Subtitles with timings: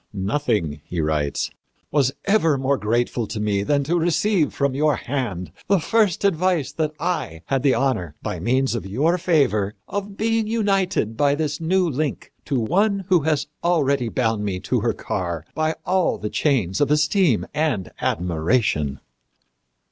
[0.13, 1.51] "Nothing," he writes,
[1.91, 6.71] "was ever more grateful to me than to receive from your hand the first advice
[6.71, 11.61] that I had the honor, by means of your favor, of being united by this
[11.61, 16.31] new link to one who had already bound me to her car by all the
[16.31, 18.99] chains of esteem and admiration."